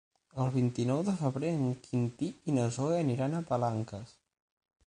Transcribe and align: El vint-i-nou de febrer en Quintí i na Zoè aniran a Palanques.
El 0.43 0.47
vint-i-nou 0.53 1.03
de 1.09 1.13
febrer 1.19 1.51
en 1.57 1.69
Quintí 1.83 2.31
i 2.53 2.57
na 2.57 2.67
Zoè 2.79 2.99
aniran 3.05 3.37
a 3.43 3.47
Palanques. 3.53 4.19